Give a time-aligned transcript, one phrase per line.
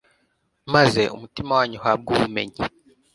[0.73, 2.59] maze umutima wanyu uhabwe ubumenyi